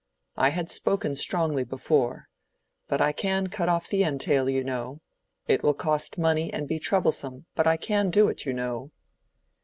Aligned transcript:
I 0.35 0.49
had 0.49 0.67
spoken 0.67 1.13
strongly 1.13 1.63
before. 1.63 2.27
But 2.87 3.01
I 3.01 3.11
can 3.11 3.49
cut 3.49 3.69
off 3.69 3.87
the 3.87 4.03
entail, 4.03 4.49
you 4.49 4.63
know. 4.63 4.99
It 5.47 5.61
will 5.61 5.75
cost 5.75 6.17
money 6.17 6.51
and 6.51 6.67
be 6.67 6.79
troublesome; 6.79 7.45
but 7.53 7.67
I 7.67 7.77
can 7.77 8.09
do 8.09 8.27
it, 8.27 8.43
you 8.43 8.51
know." 8.53 8.89